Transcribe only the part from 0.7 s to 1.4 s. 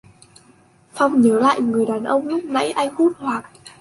Phong nhớ